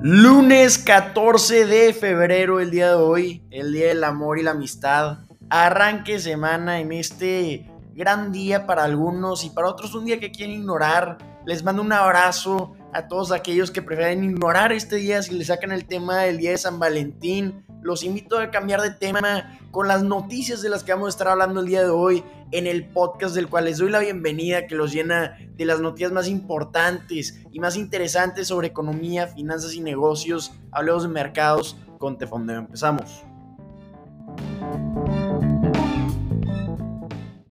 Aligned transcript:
Lunes 0.00 0.78
14 0.78 1.66
de 1.66 1.92
febrero, 1.92 2.60
el 2.60 2.70
día 2.70 2.90
de 2.90 2.94
hoy, 2.94 3.42
el 3.50 3.72
día 3.72 3.88
del 3.88 4.04
amor 4.04 4.38
y 4.38 4.44
la 4.44 4.52
amistad. 4.52 5.18
Arranque 5.50 6.20
semana 6.20 6.78
en 6.78 6.92
este 6.92 7.68
gran 7.94 8.30
día 8.30 8.64
para 8.64 8.84
algunos 8.84 9.44
y 9.44 9.50
para 9.50 9.66
otros 9.66 9.96
un 9.96 10.04
día 10.04 10.20
que 10.20 10.30
quieren 10.30 10.54
ignorar. 10.54 11.18
Les 11.46 11.64
mando 11.64 11.82
un 11.82 11.92
abrazo 11.92 12.76
a 12.92 13.08
todos 13.08 13.32
aquellos 13.32 13.72
que 13.72 13.82
prefieren 13.82 14.22
ignorar 14.22 14.70
este 14.70 14.96
día 14.96 15.20
si 15.20 15.34
le 15.34 15.44
sacan 15.44 15.72
el 15.72 15.84
tema 15.84 16.18
del 16.18 16.38
día 16.38 16.52
de 16.52 16.58
San 16.58 16.78
Valentín. 16.78 17.64
Los 17.82 18.04
invito 18.04 18.38
a 18.38 18.52
cambiar 18.52 18.80
de 18.82 18.92
tema 18.92 19.58
con 19.72 19.88
las 19.88 20.04
noticias 20.04 20.62
de 20.62 20.68
las 20.68 20.84
que 20.84 20.92
vamos 20.92 21.06
a 21.06 21.10
estar 21.10 21.26
hablando 21.26 21.58
el 21.58 21.66
día 21.66 21.82
de 21.82 21.90
hoy 21.90 22.22
en 22.50 22.66
el 22.66 22.88
podcast 22.88 23.34
del 23.34 23.48
cual 23.48 23.66
les 23.66 23.78
doy 23.78 23.90
la 23.90 23.98
bienvenida, 23.98 24.66
que 24.66 24.74
los 24.74 24.92
llena 24.92 25.36
de 25.54 25.64
las 25.64 25.80
noticias 25.80 26.12
más 26.12 26.28
importantes 26.28 27.42
y 27.50 27.60
más 27.60 27.76
interesantes 27.76 28.48
sobre 28.48 28.68
economía, 28.68 29.26
finanzas 29.26 29.74
y 29.74 29.80
negocios. 29.80 30.52
Hablemos 30.72 31.02
de 31.02 31.08
mercados 31.10 31.76
con 31.98 32.16
Tefondeo. 32.16 32.60
Empezamos. 32.60 33.24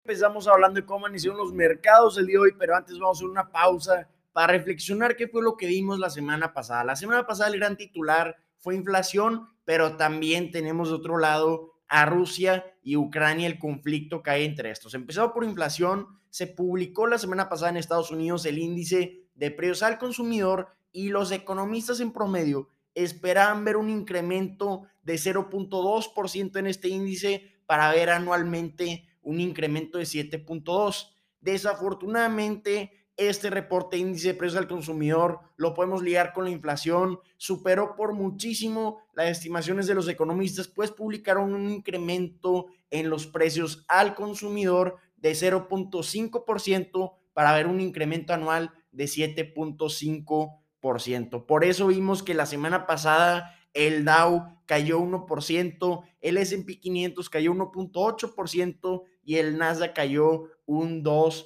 Empezamos 0.05 0.49
hablando 0.49 0.81
de 0.81 0.87
cómo 0.87 1.09
iniciaron 1.09 1.39
los 1.39 1.53
mercados 1.53 2.17
el 2.17 2.27
día 2.27 2.37
de 2.37 2.41
hoy, 2.41 2.55
pero 2.59 2.77
antes 2.77 2.99
vamos 2.99 3.19
a 3.19 3.19
hacer 3.19 3.29
una 3.29 3.51
pausa 3.51 4.09
para 4.33 4.53
reflexionar 4.53 5.17
qué 5.17 5.29
fue 5.29 5.43
lo 5.43 5.57
que 5.57 5.67
vimos 5.67 5.99
la 5.99 6.11
semana 6.11 6.55
pasada. 6.55 6.85
La 6.85 6.97
semana 6.97 7.27
pasada 7.27 7.51
el 7.51 7.59
gran 7.59 7.77
titular 7.77 8.37
fue 8.59 8.75
inflación, 8.75 9.49
pero 9.65 9.97
también 9.97 10.51
tenemos 10.51 10.89
de 10.89 10.95
otro 10.95 11.19
lado 11.19 11.76
a 11.89 12.07
Rusia 12.07 12.65
y 12.83 12.97
Ucrania 12.97 13.47
el 13.47 13.59
conflicto 13.59 14.23
que 14.23 14.31
hay 14.31 14.45
entre 14.45 14.71
estos. 14.71 14.95
Empezado 14.95 15.33
por 15.33 15.45
inflación, 15.45 16.09
se 16.31 16.47
publicó 16.47 17.07
la 17.07 17.19
semana 17.19 17.49
pasada 17.49 17.71
en 17.71 17.77
Estados 17.77 18.11
Unidos 18.11 18.45
el 18.47 18.59
índice 18.59 19.27
de 19.35 19.51
precios 19.51 19.83
al 19.83 19.99
consumidor 19.99 20.69
y 20.93 21.09
los 21.09 21.31
economistas 21.31 22.01
en 22.01 22.13
promedio 22.13 22.69
esperaban 22.95 23.65
ver 23.65 23.77
un 23.77 23.91
incremento 23.91 24.83
de 25.03 25.15
0.2% 25.15 26.59
en 26.59 26.67
este 26.67 26.89
índice 26.89 27.53
para 27.67 27.91
ver 27.91 28.11
anualmente 28.11 29.07
un 29.23 29.41
incremento 29.41 29.99
de 29.99 30.05
7.2. 30.05 31.13
Desafortunadamente, 31.41 33.06
este 33.17 33.51
reporte 33.51 33.97
índice 33.97 34.29
de 34.29 34.35
precios 34.35 34.61
al 34.61 34.69
consumidor 34.69 35.41
lo 35.57 35.75
podemos 35.75 36.03
ligar 36.03 36.33
con 36.33 36.45
la 36.45 36.51
inflación, 36.51 37.19
superó 37.37 37.97
por 37.97 38.13
muchísimo 38.13 39.01
las 39.15 39.29
estimaciones 39.29 39.87
de 39.87 39.95
los 39.95 40.09
economistas, 40.09 40.69
pues 40.69 40.91
publicaron 40.91 41.55
un 41.55 41.71
incremento 41.71 42.67
en 42.91 43.09
los 43.09 43.27
precios 43.27 43.85
al 43.89 44.15
consumidor 44.15 44.97
de 45.17 45.33
0.5% 45.33 47.15
para 47.33 47.55
ver 47.55 47.67
un 47.67 47.81
incremento 47.81 48.35
anual 48.35 48.73
de 48.93 49.05
7.5%. 49.05 51.47
Por 51.47 51.65
eso 51.65 51.87
vimos 51.89 52.23
que 52.23 52.35
la 52.35 52.47
semana 52.47 52.87
pasada 52.87 53.53
el 53.73 54.05
Dow 54.05 54.45
cayó 54.65 55.01
1%, 55.01 56.05
el 56.21 56.37
S&P 56.39 56.79
500 56.81 57.29
cayó 57.29 57.53
1.8% 57.53 59.03
y 59.23 59.37
el 59.37 59.59
Nasdaq 59.59 59.95
cayó 59.95 60.45
un 60.65 61.05
2%. 61.05 61.45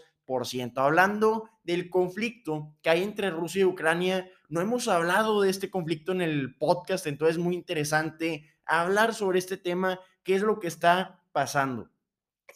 Hablando 0.77 1.51
del 1.71 1.89
conflicto 1.89 2.75
que 2.83 2.91
hay 2.91 3.05
entre 3.05 3.31
Rusia 3.31 3.61
y 3.61 3.65
Ucrania, 3.65 4.29
no 4.49 4.61
hemos 4.61 4.89
hablado 4.89 5.41
de 5.41 5.51
este 5.51 5.71
conflicto 5.71 6.11
en 6.11 6.21
el 6.21 6.57
podcast, 6.57 7.07
entonces 7.07 7.37
es 7.37 7.43
muy 7.43 7.55
interesante 7.55 8.45
hablar 8.67 9.15
sobre 9.15 9.39
este 9.39 9.57
tema, 9.57 10.01
qué 10.25 10.35
es 10.35 10.43
lo 10.43 10.59
que 10.59 10.67
está 10.67 11.23
pasando. 11.31 11.89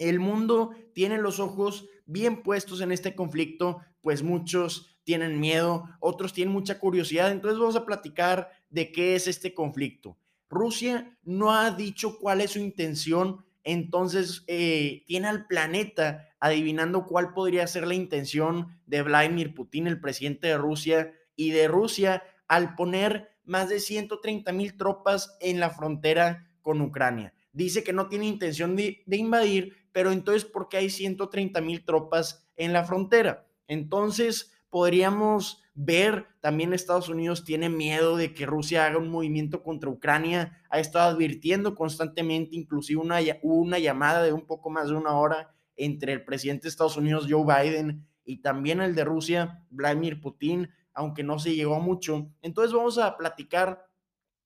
El 0.00 0.18
mundo 0.18 0.72
tiene 0.94 1.18
los 1.18 1.38
ojos 1.38 1.86
bien 2.06 2.42
puestos 2.42 2.80
en 2.80 2.90
este 2.90 3.14
conflicto, 3.14 3.82
pues 4.00 4.24
muchos 4.24 4.98
tienen 5.04 5.38
miedo, 5.38 5.88
otros 6.00 6.32
tienen 6.32 6.52
mucha 6.52 6.80
curiosidad, 6.80 7.30
entonces 7.30 7.60
vamos 7.60 7.76
a 7.76 7.86
platicar 7.86 8.50
de 8.68 8.90
qué 8.90 9.14
es 9.14 9.28
este 9.28 9.54
conflicto. 9.54 10.18
Rusia 10.50 11.16
no 11.22 11.54
ha 11.54 11.70
dicho 11.70 12.18
cuál 12.18 12.40
es 12.40 12.50
su 12.50 12.58
intención, 12.58 13.44
entonces 13.64 14.44
eh, 14.46 15.02
tiene 15.06 15.28
al 15.28 15.46
planeta 15.46 16.28
adivinando 16.38 17.06
cuál 17.06 17.32
podría 17.32 17.66
ser 17.66 17.86
la 17.86 17.94
intención 17.94 18.78
de 18.86 19.02
Vladimir 19.02 19.54
Putin, 19.54 19.86
el 19.86 20.00
presidente 20.00 20.46
de 20.48 20.58
Rusia, 20.58 21.12
y 21.36 21.50
de 21.50 21.66
Rusia 21.68 22.22
al 22.46 22.74
poner 22.74 23.30
más 23.44 23.68
de 23.68 23.80
130 23.80 24.52
mil 24.52 24.76
tropas 24.76 25.36
en 25.40 25.60
la 25.60 25.70
frontera 25.70 26.50
con 26.62 26.80
Ucrania. 26.80 27.34
Dice 27.52 27.82
que 27.82 27.92
no 27.92 28.08
tiene 28.08 28.26
intención 28.26 28.76
de, 28.76 29.02
de 29.06 29.16
invadir, 29.16 29.88
pero 29.92 30.12
entonces, 30.12 30.44
¿por 30.44 30.68
qué 30.68 30.78
hay 30.78 30.90
130 30.90 31.60
mil 31.60 31.84
tropas 31.84 32.46
en 32.56 32.72
la 32.72 32.84
frontera? 32.84 33.46
Entonces, 33.68 34.52
podríamos 34.70 35.62
ver, 35.74 36.28
también 36.40 36.72
Estados 36.72 37.08
Unidos 37.08 37.44
tiene 37.44 37.68
miedo 37.68 38.16
de 38.16 38.32
que 38.32 38.46
Rusia 38.46 38.86
haga 38.86 38.98
un 38.98 39.08
movimiento 39.08 39.62
contra 39.62 39.90
Ucrania, 39.90 40.62
ha 40.70 40.78
estado 40.78 41.14
advirtiendo 41.14 41.74
constantemente, 41.74 42.56
inclusive 42.56 43.00
una, 43.00 43.18
una 43.42 43.78
llamada 43.78 44.22
de 44.22 44.32
un 44.32 44.46
poco 44.46 44.70
más 44.70 44.88
de 44.88 44.94
una 44.94 45.18
hora 45.18 45.54
entre 45.76 46.12
el 46.12 46.24
presidente 46.24 46.64
de 46.64 46.68
Estados 46.68 46.96
Unidos, 46.96 47.26
Joe 47.28 47.44
Biden, 47.44 48.06
y 48.24 48.40
también 48.40 48.80
el 48.80 48.94
de 48.94 49.04
Rusia, 49.04 49.64
Vladimir 49.70 50.20
Putin, 50.20 50.70
aunque 50.94 51.22
no 51.22 51.38
se 51.38 51.54
llegó 51.54 51.80
mucho. 51.80 52.30
Entonces 52.40 52.72
vamos 52.72 52.98
a 52.98 53.16
platicar 53.16 53.86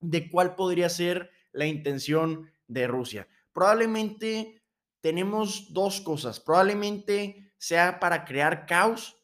de 0.00 0.30
cuál 0.30 0.56
podría 0.56 0.88
ser 0.88 1.30
la 1.52 1.66
intención 1.66 2.50
de 2.66 2.86
Rusia. 2.86 3.28
Probablemente 3.52 4.62
tenemos 5.00 5.72
dos 5.72 6.00
cosas. 6.00 6.40
Probablemente 6.40 7.52
sea 7.58 8.00
para 8.00 8.24
crear 8.24 8.66
caos 8.66 9.17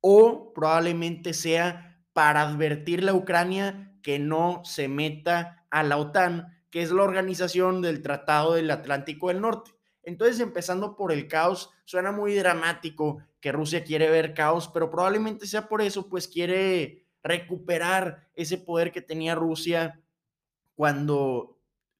o 0.00 0.52
probablemente 0.52 1.32
sea 1.34 2.04
para 2.12 2.42
advertirle 2.42 3.10
a 3.10 3.14
Ucrania 3.14 3.94
que 4.02 4.18
no 4.18 4.62
se 4.64 4.88
meta 4.88 5.66
a 5.70 5.82
la 5.82 5.96
OTAN, 5.96 6.48
que 6.70 6.82
es 6.82 6.90
la 6.90 7.02
organización 7.02 7.82
del 7.82 8.02
Tratado 8.02 8.54
del 8.54 8.70
Atlántico 8.70 9.28
del 9.28 9.40
Norte. 9.40 9.72
Entonces, 10.02 10.40
empezando 10.40 10.96
por 10.96 11.12
el 11.12 11.28
caos, 11.28 11.70
suena 11.84 12.12
muy 12.12 12.34
dramático 12.34 13.18
que 13.40 13.52
Rusia 13.52 13.84
quiere 13.84 14.10
ver 14.10 14.34
caos, 14.34 14.68
pero 14.68 14.90
probablemente 14.90 15.46
sea 15.46 15.68
por 15.68 15.82
eso, 15.82 16.08
pues 16.08 16.28
quiere 16.28 17.06
recuperar 17.22 18.28
ese 18.34 18.58
poder 18.58 18.92
que 18.92 19.02
tenía 19.02 19.34
Rusia 19.34 20.00
cuando 20.74 21.58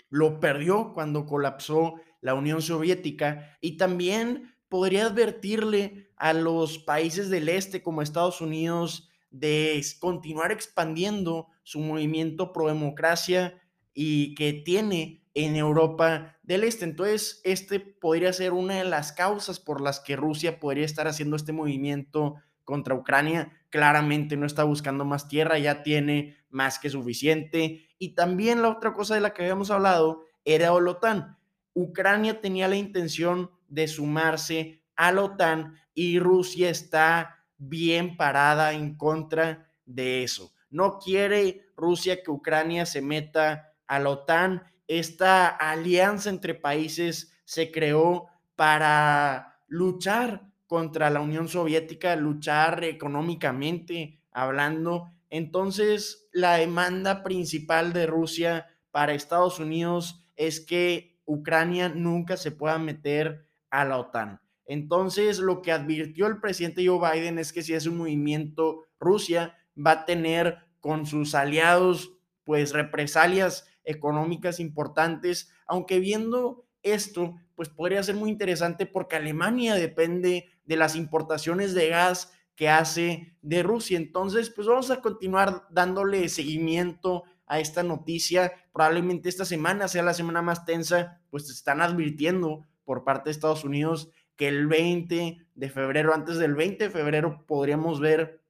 lo 0.09 0.41
perdió, 0.41 0.93
cuando 0.95 1.27
colapsó 1.27 1.95
la 2.21 2.35
Unión 2.35 2.63
Soviética, 2.63 3.59
y 3.61 3.77
también 3.77 4.57
podría 4.69 5.07
advertirle 5.07 6.10
a 6.21 6.35
los 6.35 6.79
países 6.79 7.31
del 7.31 7.49
este 7.49 7.83
como 7.83 8.03
Estados 8.03 8.43
Unidos 8.43 9.09
de 9.31 9.83
continuar 10.01 10.53
expandiendo 10.53 11.49
su 11.63 11.81
movimiento 11.81 12.53
pro 12.53 12.69
democracia 12.69 13.59
y 13.95 14.35
que 14.35 14.53
tiene 14.53 15.25
en 15.33 15.57
Europa 15.57 16.37
del 16.43 16.65
Este. 16.65 16.85
Entonces, 16.85 17.41
este 17.43 17.81
podría 17.81 18.35
ser 18.35 18.53
una 18.53 18.75
de 18.75 18.85
las 18.85 19.13
causas 19.13 19.61
por 19.61 19.81
las 19.81 19.99
que 19.99 20.15
Rusia 20.15 20.61
podría 20.61 20.85
estar 20.85 21.09
haciendo 21.09 21.37
este 21.37 21.53
movimiento 21.53 22.35
contra 22.65 22.95
Ucrania. 22.95 23.51
Claramente 23.71 24.37
no 24.37 24.45
está 24.45 24.65
buscando 24.65 25.07
más 25.07 25.27
tierra, 25.27 25.59
ya 25.59 25.83
tiene 25.83 26.37
más 26.51 26.79
que 26.79 26.91
suficiente. 26.91 27.89
Y 27.99 28.15
también 28.15 28.61
la 28.61 28.69
otra 28.69 28.93
cosa 28.93 29.15
de 29.15 29.23
la 29.23 29.33
que 29.33 29.43
habíamos 29.43 29.71
hablado 29.71 30.25
era 30.45 30.67
la 30.67 30.73
OTAN. 30.91 31.39
Ucrania 31.73 32.43
tenía 32.43 32.69
la 32.69 32.77
intención 32.77 33.51
de 33.69 33.89
sumarse 33.89 34.80
a 35.01 35.13
la 35.13 35.23
OTAN 35.23 35.75
y 35.95 36.19
Rusia 36.19 36.69
está 36.69 37.45
bien 37.57 38.17
parada 38.17 38.73
en 38.75 38.97
contra 38.97 39.73
de 39.87 40.23
eso. 40.23 40.53
No 40.69 40.99
quiere 40.99 41.67
Rusia 41.77 42.23
que 42.23 42.31
Ucrania 42.31 42.85
se 42.85 43.01
meta 43.01 43.73
a 43.87 43.99
la 43.99 44.11
OTAN 44.11 44.63
esta 44.91 45.47
alianza 45.47 46.31
entre 46.31 46.57
países 46.57 47.33
se 47.45 47.71
creó 47.71 48.27
para 48.57 49.61
luchar 49.69 50.51
contra 50.67 51.11
la 51.11 51.21
Unión 51.21 51.47
Soviética, 51.47 52.17
luchar 52.17 52.83
económicamente 52.83 54.21
hablando. 54.33 55.13
Entonces, 55.29 56.29
la 56.33 56.57
demanda 56.57 57.23
principal 57.23 57.93
de 57.93 58.07
Rusia 58.07 58.67
para 58.91 59.15
Estados 59.15 59.61
Unidos 59.61 60.25
es 60.35 60.59
que 60.59 61.21
Ucrania 61.25 61.89
nunca 61.89 62.37
se 62.37 62.51
pueda 62.51 62.77
meter 62.79 63.47
a 63.71 63.85
la 63.85 63.97
OTAN. 63.97 64.41
Entonces, 64.71 65.41
lo 65.41 65.63
que 65.63 65.73
advirtió 65.73 66.29
el 66.29 66.39
presidente 66.39 66.87
Joe 66.87 67.01
Biden 67.01 67.41
es 67.41 67.53
que 67.53 67.65
si 67.65 67.75
es 67.75 67.87
un 67.87 67.97
movimiento, 67.97 68.85
Rusia 69.01 69.59
va 69.77 69.91
a 69.91 70.05
tener 70.05 70.59
con 70.79 71.07
sus 71.07 71.35
aliados, 71.35 72.13
pues 72.45 72.73
represalias 72.73 73.67
económicas 73.83 74.61
importantes, 74.61 75.51
aunque 75.67 75.99
viendo 75.99 76.69
esto, 76.85 77.35
pues 77.57 77.69
podría 77.69 78.01
ser 78.05 78.15
muy 78.15 78.31
interesante 78.31 78.87
porque 78.87 79.17
Alemania 79.17 79.75
depende 79.75 80.47
de 80.65 80.77
las 80.77 80.95
importaciones 80.95 81.75
de 81.75 81.89
gas 81.89 82.33
que 82.55 82.69
hace 82.69 83.37
de 83.43 83.65
Rusia. 83.65 83.99
Entonces, 83.99 84.51
pues 84.51 84.69
vamos 84.69 84.93
a 84.93 85.01
continuar 85.01 85.67
dándole 85.71 86.29
seguimiento 86.29 87.25
a 87.45 87.59
esta 87.59 87.83
noticia. 87.83 88.53
Probablemente 88.73 89.31
esta 89.31 89.45
semana 89.45 89.89
sea 89.89 90.05
la 90.05 90.15
semana 90.15 90.43
más 90.43 90.65
tensa, 90.65 91.21
pues 91.29 91.51
están 91.51 91.81
advirtiendo 91.81 92.69
por 92.85 93.03
parte 93.03 93.31
de 93.31 93.33
Estados 93.33 93.65
Unidos 93.65 94.13
que 94.41 94.49
el 94.49 94.69
20 94.69 95.49
de 95.55 95.69
febrero, 95.69 96.15
antes 96.15 96.39
del 96.39 96.55
20 96.55 96.85
de 96.85 96.91
febrero, 96.91 97.45
podríamos 97.47 98.01
ver 98.01 98.41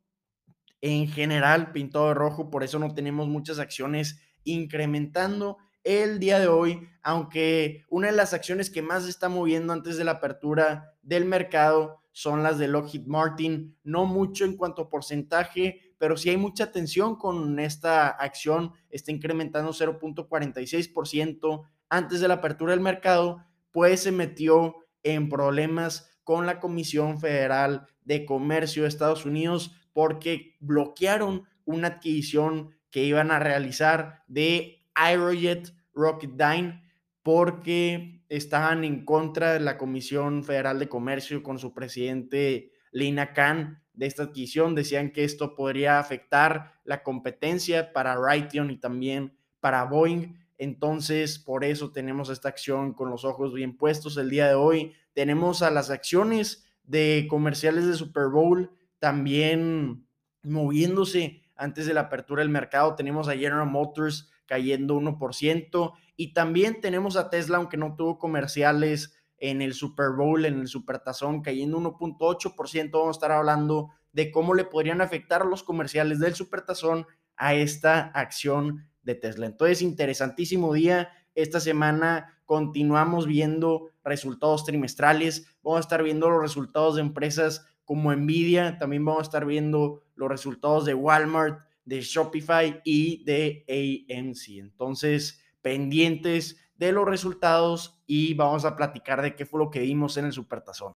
en 0.81 1.07
general 1.09 1.73
pintado 1.73 2.09
de 2.09 2.15
rojo, 2.15 2.51
por 2.51 2.65
eso 2.65 2.79
no 2.79 2.93
tenemos 2.93 3.29
muchas 3.29 3.59
acciones 3.59 4.21
incrementando 4.43 5.59
el 5.85 6.19
día 6.19 6.41
de 6.41 6.49
hoy, 6.49 6.89
aunque 7.03 7.85
una 7.89 8.09
de 8.09 8.17
las 8.17 8.35
acciones 8.35 8.71
que 8.71 8.83
más 8.83 9.05
se 9.05 9.11
está 9.11 9.29
moviendo 9.29 9.73
antes 9.73 9.97
de 9.97 10.05
la 10.05 10.13
apertura 10.13 10.95
del 11.03 11.27
mercado 11.27 12.01
son 12.11 12.43
las 12.43 12.59
de 12.59 12.69
Lockheed 12.69 13.07
Martin, 13.07 13.77
no 13.83 14.07
mucho 14.07 14.45
en 14.45 14.57
cuanto 14.57 14.83
a 14.83 14.89
porcentaje, 14.89 15.84
pero 15.99 16.17
sí 16.17 16.31
hay 16.31 16.37
mucha 16.37 16.65
atención 16.65 17.17
con 17.17 17.59
esta 17.59 18.09
acción, 18.09 18.73
está 18.91 19.13
incrementando 19.13 19.73
0.46% 19.73 21.67
antes 21.89 22.21
de 22.21 22.29
la 22.29 22.35
apertura 22.35 22.73
del 22.73 22.81
mercado, 22.81 23.45
pues 23.71 24.03
se 24.03 24.13
metió 24.13 24.77
en 25.03 25.29
problemas 25.29 26.11
con 26.25 26.47
la 26.47 26.61
Comisión 26.61 27.21
Federal 27.21 27.87
de 28.05 28.25
Comercio 28.25 28.83
de 28.83 28.89
Estados 28.89 29.27
Unidos 29.27 29.77
porque 29.93 30.57
bloquearon 30.61 31.45
una 31.65 31.89
adquisición 31.89 32.71
que 32.91 33.05
iban 33.05 33.31
a 33.31 33.39
realizar 33.39 34.23
de 34.27 34.87
Aerojet 34.95 35.75
Rocketdyne 35.93 36.83
porque 37.23 38.23
estaban 38.29 38.85
en 38.85 39.05
contra 39.05 39.53
de 39.53 39.61
la 39.61 39.79
Comisión 39.79 40.45
Federal 40.45 40.79
de 40.79 40.89
Comercio 40.89 41.43
con 41.43 41.59
su 41.59 41.73
presidente 41.73 42.73
Lina 42.93 43.33
Khan 43.33 43.84
de 43.95 44.07
esta 44.07 44.25
adquisición. 44.25 44.75
Decían 44.75 45.11
que 45.11 45.25
esto 45.25 45.55
podría 45.55 45.99
afectar 45.99 46.75
la 46.85 47.03
competencia 47.03 47.93
para 47.93 48.17
Raytheon 48.17 48.71
y 48.71 48.77
también 48.77 49.37
para 49.61 49.85
Boeing. 49.85 50.35
Entonces, 50.59 51.39
por 51.39 51.65
eso 51.65 51.91
tenemos 51.91 52.29
esta 52.29 52.49
acción 52.49 52.93
con 52.93 53.11
los 53.11 53.25
ojos 53.25 53.55
bien 53.55 53.77
puestos 53.77 54.17
el 54.17 54.31
día 54.31 54.47
de 54.49 54.55
hoy. 54.55 54.93
Tenemos 55.13 55.63
a 55.63 55.71
las 55.71 55.91
acciones 55.91 56.65
de 56.85 57.27
comerciales 57.29 57.87
de 57.87 57.95
Super 57.95 58.29
Bowl 58.29 58.71
también 58.99 60.07
moviéndose 60.43 61.43
antes 61.57 61.87
de 61.87 61.95
la 61.95 62.03
apertura 62.03 62.43
del 62.43 62.51
mercado. 62.51 62.95
Tenemos 62.95 63.29
a 63.29 63.37
General 63.37 63.69
Motors 63.69 64.31
cayendo 64.47 64.97
1% 64.97 65.93
y 66.17 66.33
también 66.33 66.81
tenemos 66.81 67.17
a 67.17 67.31
Tesla, 67.31 67.57
aunque 67.57 67.77
no 67.77 67.97
tuvo 67.97 68.19
comerciales 68.19 69.17
en 69.51 69.61
el 69.61 69.75
Super 69.75 70.13
Bowl, 70.17 70.47
en 70.47 70.61
el 70.61 70.69
Super 70.69 71.01
Tazón, 71.01 71.43
cayendo 71.43 71.79
1.8%. 71.79 72.91
Vamos 72.91 73.09
a 73.09 73.11
estar 73.11 73.31
hablando 73.31 73.91
de 74.11 74.31
cómo 74.31 74.55
le 74.55 74.65
podrían 74.65 75.03
afectar 75.03 75.45
los 75.45 75.63
comerciales 75.63 76.19
del 76.19 76.35
Super 76.35 76.63
Tazón 76.63 77.07
a 77.37 77.55
esta 77.55 78.05
acción 78.15 78.89
de 79.03 79.17
Tesla. 79.17 79.45
Entonces, 79.45 79.83
interesantísimo 79.83 80.73
día. 80.73 81.11
Esta 81.35 81.61
semana 81.61 82.41
continuamos 82.47 83.27
viendo 83.27 83.91
resultados 84.03 84.65
trimestrales. 84.65 85.47
Vamos 85.63 85.77
a 85.77 85.81
estar 85.81 86.03
viendo 86.03 86.31
los 86.31 86.41
resultados 86.41 86.95
de 86.95 87.03
empresas 87.03 87.67
como 87.85 88.15
Nvidia. 88.15 88.79
También 88.79 89.05
vamos 89.05 89.21
a 89.21 89.25
estar 89.25 89.45
viendo 89.45 90.05
los 90.15 90.31
resultados 90.31 90.87
de 90.87 90.95
Walmart, 90.95 91.61
de 91.85 92.01
Shopify 92.01 92.81
y 92.83 93.23
de 93.25 93.67
AMC. 94.09 94.59
Entonces, 94.59 95.45
pendientes 95.61 96.64
de 96.77 96.93
los 96.93 97.07
resultados 97.07 98.01
y 98.07 98.35
vamos 98.35 98.65
a 98.65 98.77
platicar 98.77 99.23
de 99.23 99.35
qué 99.35 99.47
fue 99.47 99.61
lo 99.61 99.71
que 99.71 99.81
vimos 99.81 100.17
en 100.17 100.27
el 100.27 100.33
Supertazón. 100.33 100.93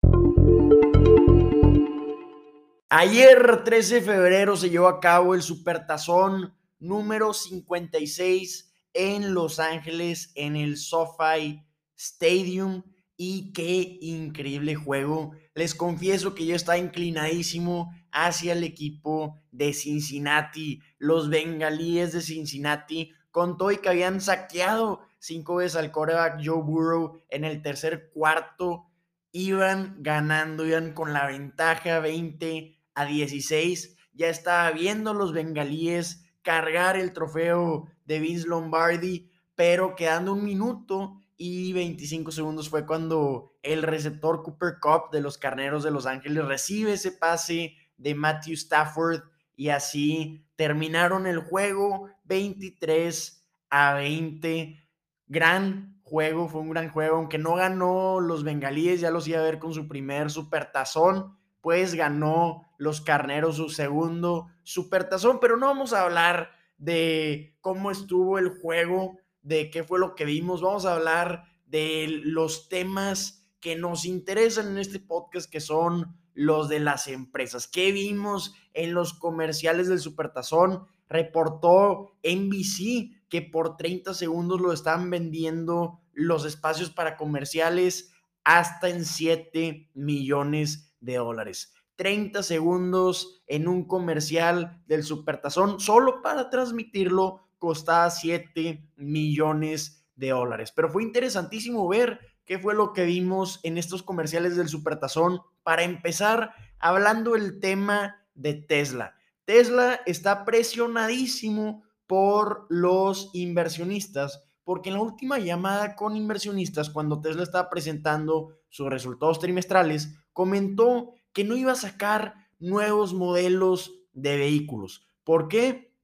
Ayer, 2.89 3.63
13 3.63 3.95
de 3.95 4.01
febrero, 4.01 4.55
se 4.55 4.69
llevó 4.69 4.87
a 4.87 4.99
cabo 4.99 5.35
el 5.35 5.41
Supertazón 5.41 6.53
número 6.79 7.33
56 7.33 8.73
en 8.93 9.33
Los 9.33 9.59
Ángeles, 9.59 10.31
en 10.35 10.55
el 10.55 10.77
SoFi 10.77 11.61
Stadium. 11.97 12.83
Y 13.17 13.51
qué 13.51 13.97
increíble 13.99 14.75
juego. 14.75 15.31
Les 15.53 15.75
confieso 15.75 16.33
que 16.35 16.45
yo 16.45 16.55
estaba 16.55 16.77
inclinadísimo 16.77 17.91
hacia 18.11 18.53
el 18.53 18.63
equipo 18.63 19.35
de 19.51 19.73
Cincinnati, 19.73 20.81
los 20.97 21.29
bengalíes 21.29 22.13
de 22.13 22.21
Cincinnati, 22.21 23.11
con 23.37 23.55
todo 23.55 23.71
y 23.71 23.77
que 23.77 23.89
habían 23.89 24.19
saqueado 24.19 25.01
cinco 25.19 25.57
veces 25.57 25.75
al 25.75 25.91
coreback 25.91 26.41
Joe 26.43 26.63
Burrow 26.63 27.21
en 27.29 27.43
el 27.43 27.61
tercer 27.61 28.09
cuarto, 28.09 28.87
iban 29.31 29.97
ganando, 29.99 30.65
iban 30.65 30.93
con 30.93 31.13
la 31.13 31.27
ventaja 31.27 31.99
20 31.99 32.75
a 32.95 33.05
16. 33.05 33.95
Ya 34.13 34.29
estaba 34.29 34.71
viendo 34.71 35.13
los 35.13 35.33
bengalíes 35.33 36.25
cargar 36.41 36.97
el 36.97 37.13
trofeo 37.13 37.85
de 38.05 38.19
Vince 38.19 38.47
Lombardi, 38.47 39.29
pero 39.53 39.95
quedando 39.95 40.33
un 40.33 40.43
minuto 40.43 41.21
y 41.35 41.73
25 41.73 42.31
segundos 42.31 42.69
fue 42.69 42.87
cuando 42.87 43.51
el 43.61 43.83
receptor 43.83 44.41
Cooper 44.41 44.77
Cup 44.81 45.11
de 45.11 45.21
los 45.21 45.37
Carneros 45.37 45.83
de 45.83 45.91
Los 45.91 46.07
Ángeles 46.07 46.43
recibe 46.43 46.93
ese 46.93 47.11
pase 47.11 47.75
de 47.97 48.15
Matthew 48.15 48.55
Stafford 48.55 49.21
y 49.57 49.69
así 49.69 50.45
terminaron 50.55 51.27
el 51.27 51.39
juego 51.39 52.09
23 52.23 53.45
a 53.69 53.95
20 53.95 54.79
gran 55.25 55.99
juego, 56.03 56.47
fue 56.47 56.61
un 56.61 56.69
gran 56.69 56.89
juego, 56.89 57.17
aunque 57.17 57.37
no 57.37 57.55
ganó 57.55 58.21
los 58.21 58.43
bengalíes, 58.43 59.01
ya 59.01 59.11
los 59.11 59.27
iba 59.27 59.39
a 59.39 59.43
ver 59.43 59.59
con 59.59 59.73
su 59.73 59.89
primer 59.89 60.29
supertazón, 60.31 61.37
pues 61.59 61.95
ganó 61.95 62.63
los 62.77 63.01
carneros 63.01 63.57
su 63.57 63.69
segundo 63.69 64.47
supertazón, 64.63 65.39
pero 65.41 65.57
no 65.57 65.65
vamos 65.65 65.91
a 65.91 66.03
hablar 66.03 66.51
de 66.77 67.57
cómo 67.59 67.91
estuvo 67.91 68.37
el 68.37 68.49
juego, 68.49 69.17
de 69.41 69.69
qué 69.71 69.83
fue 69.83 69.99
lo 69.99 70.15
que 70.15 70.23
vimos, 70.23 70.61
vamos 70.61 70.85
a 70.85 70.93
hablar 70.93 71.45
de 71.65 72.21
los 72.23 72.69
temas 72.69 73.49
que 73.59 73.75
nos 73.75 74.05
interesan 74.05 74.67
en 74.67 74.77
este 74.77 74.99
podcast, 74.99 75.49
que 75.51 75.59
son 75.59 76.15
los 76.37 76.69
de 76.69 76.79
las 76.79 77.07
empresas. 77.07 77.67
¿Qué 77.67 77.91
vimos 77.91 78.53
en 78.75 78.93
los 78.93 79.15
comerciales 79.15 79.87
del 79.87 79.99
Supertazón? 79.99 80.85
Reportó 81.09 82.11
NBC 82.23 83.27
que 83.27 83.41
por 83.41 83.75
30 83.75 84.13
segundos 84.13 84.61
lo 84.61 84.71
están 84.71 85.09
vendiendo 85.09 85.99
los 86.13 86.45
espacios 86.45 86.91
para 86.91 87.17
comerciales 87.17 88.13
hasta 88.43 88.87
en 88.89 89.03
7 89.03 89.89
millones 89.95 90.95
de 90.99 91.15
dólares. 91.15 91.73
30 91.95 92.43
segundos 92.43 93.41
en 93.47 93.67
un 93.67 93.85
comercial 93.85 94.83
del 94.85 95.03
Supertazón 95.03 95.79
solo 95.79 96.21
para 96.21 96.51
transmitirlo 96.51 97.49
costaba 97.57 98.11
7 98.11 98.91
millones 98.95 99.96
de 100.17 100.31
dólares. 100.31 100.73
Pero 100.75 100.89
fue 100.89 101.03
interesantísimo 101.03 101.87
ver 101.87 102.19
qué 102.43 102.59
fue 102.59 102.75
lo 102.75 102.91
que 102.91 103.05
vimos 103.05 103.61
en 103.63 103.77
estos 103.77 104.03
comerciales 104.03 104.57
del 104.57 104.67
Supertazón. 104.67 105.41
Para 105.63 105.83
empezar, 105.83 106.51
hablando 106.79 107.31
del 107.31 107.61
tema 107.61 108.27
de 108.33 108.53
Tesla. 108.55 109.15
Tesla 109.45 110.01
está 110.05 110.43
presionadísimo 110.43 111.83
por 112.05 112.65
los 112.69 113.29
inversionistas 113.33 114.43
porque 114.67 114.89
en 114.89 114.95
la 114.95 115.01
última 115.01 115.39
llamada 115.39 115.95
con 115.95 116.17
inversionistas, 116.17 116.89
cuando 116.89 117.21
Tesla 117.21 117.43
estaba 117.43 117.69
presentando 117.69 118.57
sus 118.67 118.89
resultados 118.89 119.39
trimestrales, 119.39 120.13
comentó 120.33 121.13
que 121.31 121.45
no 121.45 121.55
iba 121.55 121.71
a 121.71 121.75
sacar 121.75 122.33
nuevos 122.59 123.13
modelos 123.13 123.93
de 124.11 124.35
vehículos. 124.35 125.07
¿Por 125.23 125.47
qué? 125.47 125.95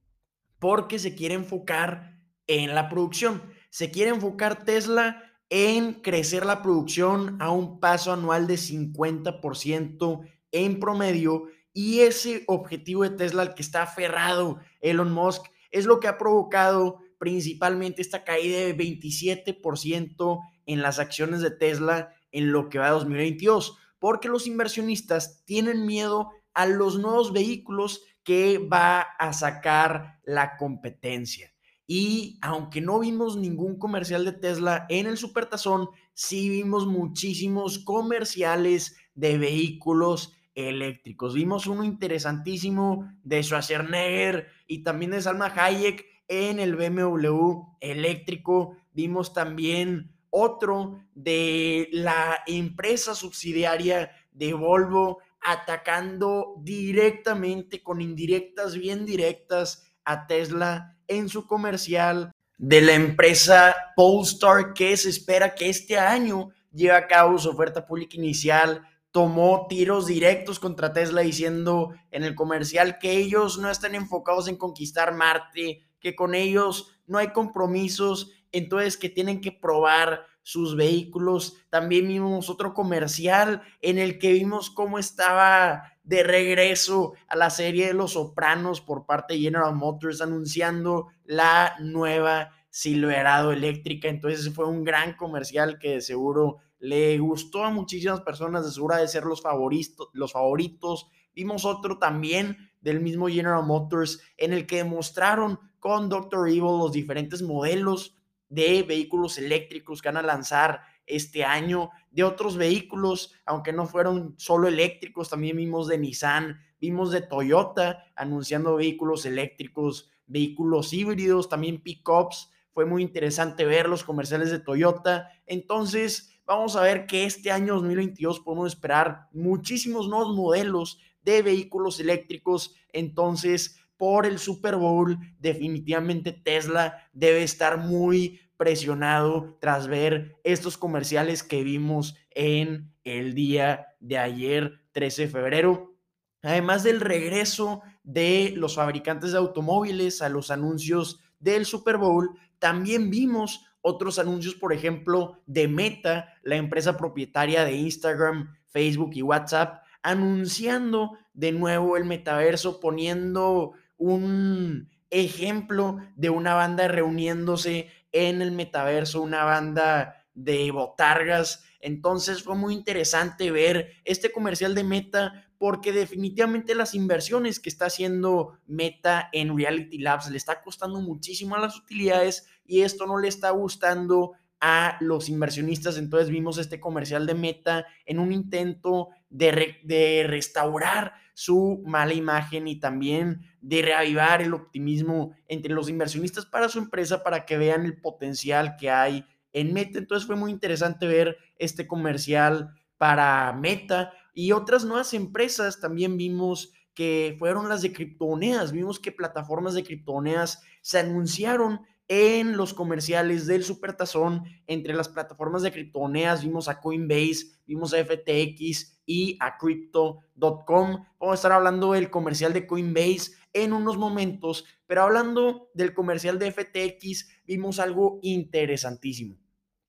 Porque 0.59 0.97
se 0.97 1.13
quiere 1.13 1.35
enfocar 1.35 2.21
en 2.47 2.73
la 2.73 2.87
producción. 2.87 3.43
Se 3.73 3.89
quiere 3.89 4.11
enfocar 4.11 4.65
Tesla 4.65 5.23
en 5.49 5.93
crecer 5.93 6.45
la 6.45 6.61
producción 6.61 7.37
a 7.41 7.49
un 7.49 7.79
paso 7.79 8.13
anual 8.13 8.45
de 8.45 8.53
50% 8.53 10.29
en 10.51 10.79
promedio 10.79 11.45
y 11.73 12.01
ese 12.01 12.43
objetivo 12.45 13.01
de 13.01 13.09
Tesla 13.09 13.41
al 13.41 13.55
que 13.55 13.63
está 13.63 13.81
aferrado 13.81 14.59
Elon 14.79 15.11
Musk 15.11 15.47
es 15.71 15.85
lo 15.85 15.99
que 15.99 16.07
ha 16.07 16.19
provocado 16.19 16.99
principalmente 17.17 18.03
esta 18.03 18.23
caída 18.23 18.59
de 18.59 18.77
27% 18.77 20.39
en 20.67 20.81
las 20.83 20.99
acciones 20.99 21.41
de 21.41 21.49
Tesla 21.49 22.13
en 22.31 22.51
lo 22.51 22.69
que 22.69 22.77
va 22.77 22.89
a 22.89 22.91
2022, 22.91 23.75
porque 23.97 24.27
los 24.27 24.45
inversionistas 24.45 25.45
tienen 25.45 25.87
miedo 25.87 26.29
a 26.53 26.67
los 26.67 26.99
nuevos 26.99 27.33
vehículos 27.33 28.03
que 28.23 28.59
va 28.59 29.01
a 29.01 29.33
sacar 29.33 30.19
la 30.25 30.57
competencia. 30.57 31.52
Y 31.85 32.39
aunque 32.41 32.81
no 32.81 32.99
vimos 32.99 33.35
ningún 33.35 33.77
comercial 33.77 34.25
de 34.25 34.31
Tesla 34.31 34.85
en 34.89 35.05
el 35.05 35.17
Supertazón, 35.17 35.89
sí 36.13 36.49
vimos 36.49 36.87
muchísimos 36.87 37.79
comerciales 37.79 38.95
de 39.15 39.37
vehículos 39.37 40.33
eléctricos. 40.55 41.33
Vimos 41.33 41.67
uno 41.67 41.83
interesantísimo 41.83 43.11
de 43.23 43.43
Schwarzenegger 43.43 44.47
y 44.67 44.83
también 44.83 45.11
de 45.11 45.21
Salma 45.21 45.53
Hayek 45.55 46.05
en 46.27 46.59
el 46.59 46.75
BMW 46.75 47.77
eléctrico. 47.81 48.77
Vimos 48.93 49.33
también 49.33 50.11
otro 50.29 50.99
de 51.13 51.89
la 51.91 52.39
empresa 52.47 53.13
subsidiaria 53.13 54.11
de 54.31 54.53
Volvo 54.53 55.19
atacando 55.41 56.55
directamente 56.61 57.83
con 57.83 58.01
indirectas 58.01 58.75
bien 58.77 59.05
directas 59.05 59.83
a 60.05 60.27
Tesla 60.27 60.97
en 61.07 61.29
su 61.29 61.47
comercial 61.47 62.31
de 62.57 62.81
la 62.81 62.93
empresa 62.93 63.75
Polestar 63.95 64.73
que 64.73 64.95
se 64.97 65.09
espera 65.09 65.55
que 65.55 65.69
este 65.69 65.97
año 65.97 66.49
lleve 66.71 66.95
a 66.95 67.07
cabo 67.07 67.37
su 67.37 67.49
oferta 67.49 67.85
pública 67.85 68.17
inicial 68.17 68.87
tomó 69.13 69.67
tiros 69.69 70.07
directos 70.07 70.59
contra 70.59 70.91
Tesla 70.91 71.21
diciendo 71.21 71.93
en 72.09 72.23
el 72.23 72.33
comercial 72.33 72.97
que 72.97 73.15
ellos 73.15 73.59
no 73.59 73.69
están 73.69 73.93
enfocados 73.93 74.47
en 74.47 74.57
conquistar 74.57 75.13
Marte, 75.13 75.83
que 75.99 76.15
con 76.15 76.33
ellos 76.33 76.89
no 77.05 77.19
hay 77.19 77.27
compromisos, 77.27 78.31
entonces 78.51 78.97
que 78.97 79.09
tienen 79.09 79.39
que 79.39 79.51
probar 79.51 80.25
sus 80.41 80.75
vehículos. 80.75 81.57
También 81.69 82.07
vimos 82.07 82.49
otro 82.49 82.73
comercial 82.73 83.61
en 83.81 83.99
el 83.99 84.17
que 84.17 84.33
vimos 84.33 84.71
cómo 84.71 84.97
estaba 84.97 85.92
de 86.03 86.23
regreso 86.23 87.13
a 87.27 87.35
la 87.35 87.49
serie 87.49 87.87
de 87.87 87.93
Los 87.93 88.13
Sopranos 88.13 88.81
por 88.81 89.05
parte 89.05 89.33
de 89.33 89.39
General 89.39 89.73
Motors 89.73 90.21
anunciando 90.21 91.07
la 91.25 91.75
nueva 91.79 92.51
Silverado 92.69 93.51
eléctrica. 93.51 94.09
Entonces 94.09 94.53
fue 94.53 94.65
un 94.65 94.83
gran 94.83 95.15
comercial 95.15 95.77
que 95.79 95.91
de 95.91 96.01
seguro 96.01 96.57
le 96.79 97.17
gustó 97.19 97.63
a 97.63 97.69
muchísimas 97.69 98.21
personas, 98.21 98.65
de 98.65 98.71
seguro 98.71 98.97
de 98.97 99.07
ser 99.07 99.23
los 99.23 99.41
favoritos, 99.41 100.09
los 100.11 100.33
favoritos. 100.33 101.07
Vimos 101.33 101.65
otro 101.65 101.99
también 101.99 102.71
del 102.81 102.99
mismo 102.99 103.27
General 103.27 103.63
Motors 103.63 104.21
en 104.37 104.53
el 104.53 104.65
que 104.67 104.77
demostraron 104.77 105.59
con 105.79 106.09
Dr. 106.09 106.49
Evil 106.49 106.61
los 106.61 106.91
diferentes 106.91 107.41
modelos 107.41 108.17
de 108.49 108.83
vehículos 108.83 109.37
eléctricos 109.37 110.01
que 110.01 110.09
van 110.09 110.17
a 110.17 110.21
lanzar 110.21 110.81
este 111.05 111.43
año, 111.43 111.89
de 112.11 112.23
otros 112.23 112.57
vehículos, 112.57 113.33
aunque 113.45 113.73
no 113.73 113.85
fueron 113.85 114.35
solo 114.37 114.67
eléctricos, 114.67 115.29
también 115.29 115.57
vimos 115.57 115.87
de 115.87 115.97
Nissan, 115.97 116.59
vimos 116.79 117.11
de 117.11 117.21
Toyota 117.21 118.05
anunciando 118.15 118.75
vehículos 118.75 119.25
eléctricos, 119.25 120.11
vehículos 120.27 120.93
híbridos, 120.93 121.49
también 121.49 121.81
pickups. 121.81 122.51
Fue 122.71 122.85
muy 122.85 123.03
interesante 123.03 123.65
ver 123.65 123.87
los 123.87 124.03
comerciales 124.03 124.51
de 124.51 124.59
Toyota. 124.59 125.29
Entonces, 125.45 126.33
Vamos 126.45 126.75
a 126.75 126.81
ver 126.81 127.05
que 127.05 127.23
este 127.23 127.51
año 127.51 127.75
2022 127.75 128.41
podemos 128.41 128.73
esperar 128.73 129.29
muchísimos 129.31 130.09
nuevos 130.09 130.35
modelos 130.35 130.99
de 131.21 131.41
vehículos 131.41 132.01
eléctricos. 132.01 132.75
Entonces, 132.91 133.79
por 133.95 134.25
el 134.25 134.39
Super 134.39 134.75
Bowl, 134.75 135.17
definitivamente 135.39 136.33
Tesla 136.33 137.07
debe 137.13 137.43
estar 137.43 137.77
muy 137.77 138.41
presionado 138.57 139.57
tras 139.59 139.87
ver 139.87 140.35
estos 140.43 140.77
comerciales 140.77 141.43
que 141.43 141.63
vimos 141.63 142.15
en 142.31 142.93
el 143.03 143.33
día 143.33 143.87
de 143.99 144.17
ayer, 144.17 144.79
13 144.91 145.23
de 145.23 145.27
febrero. 145.27 145.95
Además 146.41 146.83
del 146.83 147.01
regreso 147.01 147.81
de 148.03 148.53
los 148.55 148.75
fabricantes 148.75 149.31
de 149.31 149.37
automóviles 149.37 150.21
a 150.21 150.29
los 150.29 150.51
anuncios 150.51 151.19
del 151.39 151.65
Super 151.65 151.97
Bowl, 151.97 152.37
también 152.59 153.09
vimos 153.09 153.65
otros 153.81 154.17
anuncios, 154.17 154.55
por 154.55 154.71
ejemplo, 154.71 155.41
de 155.45 155.67
Meta, 155.67 156.33
la 156.41 156.55
empresa 156.55 156.95
propietaria 156.95 157.65
de 157.65 157.73
Instagram, 157.73 158.55
Facebook 158.67 159.11
y 159.13 159.21
WhatsApp, 159.21 159.83
anunciando 160.01 161.17
de 161.33 161.51
nuevo 161.51 161.97
el 161.97 162.05
metaverso, 162.05 162.79
poniendo 162.79 163.73
un 163.97 164.89
ejemplo 165.09 165.97
de 166.15 166.29
una 166.29 166.55
banda 166.55 166.87
reuniéndose 166.87 167.89
en 168.13 168.41
el 168.41 168.53
metaverso, 168.53 169.21
una 169.21 169.43
banda 169.43 170.23
de 170.33 170.71
botargas. 170.71 171.65
Entonces 171.81 172.43
fue 172.43 172.55
muy 172.55 172.73
interesante 172.73 173.51
ver 173.51 173.91
este 174.05 174.31
comercial 174.31 174.73
de 174.73 174.85
Meta 174.85 175.47
porque 175.57 175.91
definitivamente 175.91 176.75
las 176.75 176.93
inversiones 176.93 177.59
que 177.59 177.69
está 177.69 177.85
haciendo 177.85 178.59
Meta 178.65 179.29
en 179.31 179.57
Reality 179.57 179.97
Labs 179.97 180.29
le 180.29 180.37
está 180.37 180.61
costando 180.61 181.01
muchísimo 181.01 181.55
a 181.55 181.59
las 181.59 181.77
utilidades 181.77 182.47
y 182.65 182.81
esto 182.81 183.05
no 183.05 183.17
le 183.17 183.27
está 183.27 183.49
gustando 183.51 184.33
a 184.65 184.95
los 185.01 185.27
inversionistas. 185.27 185.97
Entonces 185.97 186.29
vimos 186.29 186.57
este 186.57 186.79
comercial 186.79 187.27
de 187.27 187.33
Meta 187.33 187.85
en 188.05 188.17
un 188.17 188.31
intento 188.31 189.09
de, 189.29 189.75
de, 189.83 190.23
restaurar 190.25 191.15
su 191.33 191.83
mala 191.85 192.13
imagen 192.13 192.69
y 192.69 192.79
también 192.79 193.41
de 193.59 193.81
reavivar 193.81 194.41
el 194.41 194.53
optimismo 194.53 195.35
entre 195.49 195.73
los 195.73 195.89
inversionistas 195.89 196.45
para 196.45 196.69
su 196.69 196.79
empresa 196.79 197.23
para 197.23 197.45
que 197.45 197.57
vean 197.57 197.83
el 197.83 197.99
potencial 197.99 198.77
que 198.77 198.89
hay 198.89 199.25
en 199.51 199.73
Meta. 199.73 199.99
Entonces 199.99 200.25
fue 200.25 200.37
muy 200.37 200.49
interesante 200.49 201.07
ver 201.07 201.37
este 201.57 201.85
comercial 201.85 202.73
para 202.97 203.51
Meta 203.51 204.13
y 204.33 204.53
otras 204.53 204.85
nuevas 204.85 205.13
empresas. 205.13 205.81
También 205.81 206.15
vimos 206.15 206.71
que 206.93 207.35
fueron 207.37 207.67
las 207.67 207.81
de 207.81 207.91
criptomonedas. 207.91 208.71
Vimos 208.71 208.97
que 208.97 209.11
plataformas 209.11 209.73
de 209.73 209.83
criptomonedas 209.83 210.61
se 210.81 210.99
anunciaron 210.99 211.81
en 212.07 212.57
los 212.57 212.73
comerciales 212.73 213.47
del 213.47 213.63
Supertazón 213.63 214.43
entre 214.67 214.93
las 214.93 215.09
plataformas 215.09 215.61
de 215.61 215.71
criptomonedas. 215.71 216.43
Vimos 216.43 216.67
a 216.67 216.79
Coinbase, 216.79 217.59
vimos 217.65 217.93
a 217.93 218.03
FTX 218.03 219.01
y 219.05 219.37
a 219.39 219.57
Crypto.com. 219.57 221.05
Vamos 221.19 221.31
a 221.31 221.33
estar 221.33 221.51
hablando 221.51 221.93
del 221.93 222.09
comercial 222.09 222.53
de 222.53 222.67
Coinbase 222.67 223.33
en 223.53 223.73
unos 223.73 223.97
momentos, 223.97 224.65
pero 224.87 225.03
hablando 225.03 225.69
del 225.73 225.93
comercial 225.93 226.39
de 226.39 226.51
FTX, 226.51 227.29
vimos 227.45 227.79
algo 227.79 228.19
interesantísimo. 228.21 229.37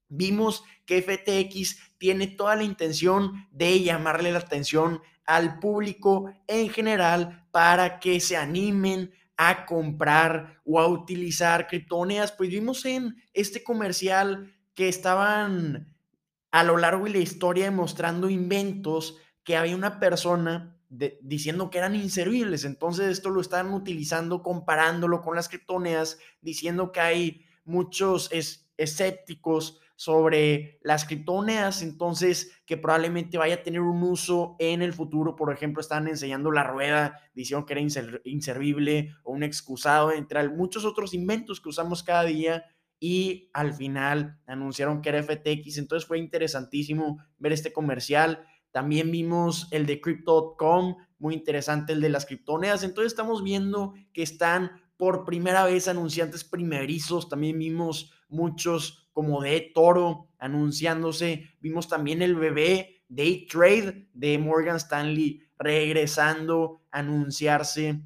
Vimos 0.08 0.62
que 0.84 1.02
FTX 1.02 1.78
tiene 1.98 2.26
toda 2.26 2.56
la 2.56 2.62
intención 2.62 3.48
de 3.50 3.82
llamarle 3.82 4.32
la 4.32 4.38
atención 4.38 5.00
al 5.24 5.58
público 5.58 6.30
en 6.46 6.68
general 6.68 7.48
para 7.50 7.98
que 7.98 8.20
se 8.20 8.36
animen 8.36 9.12
a 9.36 9.66
comprar 9.66 10.60
o 10.64 10.80
a 10.80 10.86
utilizar 10.86 11.66
criptomonedas. 11.66 12.32
Pues 12.32 12.50
vimos 12.50 12.84
en 12.84 13.16
este 13.32 13.62
comercial 13.62 14.52
que 14.74 14.88
estaban 14.88 15.94
a 16.50 16.64
lo 16.64 16.76
largo 16.76 17.04
de 17.04 17.10
la 17.10 17.18
historia 17.18 17.64
demostrando 17.64 18.30
inventos 18.30 19.18
que 19.42 19.56
había 19.56 19.76
una 19.76 19.98
persona 19.98 20.78
diciendo 20.88 21.70
que 21.70 21.78
eran 21.78 21.96
inservibles. 21.96 22.64
Entonces 22.64 23.06
esto 23.08 23.30
lo 23.30 23.40
están 23.40 23.72
utilizando 23.72 24.42
comparándolo 24.42 25.20
con 25.22 25.34
las 25.34 25.48
criptomonedas, 25.48 26.18
diciendo 26.40 26.92
que 26.92 27.00
hay 27.00 27.44
muchos 27.64 28.30
escépticos 28.76 29.80
sobre 29.96 30.78
las 30.82 31.04
criptomonedas, 31.04 31.82
entonces 31.82 32.52
que 32.66 32.76
probablemente 32.76 33.38
vaya 33.38 33.56
a 33.56 33.62
tener 33.62 33.80
un 33.80 34.02
uso 34.02 34.56
en 34.58 34.82
el 34.82 34.92
futuro. 34.92 35.36
Por 35.36 35.52
ejemplo, 35.52 35.80
están 35.80 36.08
enseñando 36.08 36.50
la 36.50 36.64
rueda, 36.64 37.20
diciendo 37.34 37.64
que 37.64 37.74
era 37.74 37.82
inservible 38.24 39.14
o 39.22 39.32
un 39.32 39.42
excusado, 39.42 40.12
entre 40.12 40.48
muchos 40.48 40.84
otros 40.84 41.14
inventos 41.14 41.60
que 41.60 41.68
usamos 41.68 42.02
cada 42.02 42.24
día. 42.24 42.64
Y 43.00 43.50
al 43.52 43.74
final 43.74 44.40
anunciaron 44.46 45.02
que 45.02 45.10
era 45.10 45.22
FTX, 45.22 45.78
entonces 45.78 46.08
fue 46.08 46.18
interesantísimo 46.18 47.18
ver 47.38 47.52
este 47.52 47.72
comercial. 47.72 48.46
También 48.70 49.10
vimos 49.10 49.68
el 49.72 49.84
de 49.86 50.00
Crypto.com, 50.00 50.96
muy 51.18 51.34
interesante 51.34 51.92
el 51.92 52.00
de 52.00 52.08
las 52.08 52.24
criptomonedas. 52.24 52.82
Entonces 52.82 53.12
estamos 53.12 53.44
viendo 53.44 53.94
que 54.12 54.22
están 54.22 54.72
por 54.96 55.24
primera 55.24 55.64
vez 55.64 55.86
anunciantes 55.86 56.44
primerizos. 56.44 57.28
También 57.28 57.58
vimos 57.58 58.12
muchos 58.28 59.03
como 59.14 59.40
de 59.40 59.72
Toro 59.74 60.28
anunciándose, 60.38 61.48
vimos 61.60 61.88
también 61.88 62.20
el 62.20 62.34
bebé 62.34 63.04
Day 63.08 63.46
Trade 63.46 64.08
de 64.12 64.38
Morgan 64.38 64.76
Stanley 64.76 65.40
regresando 65.58 66.82
a 66.90 66.98
anunciarse 66.98 68.02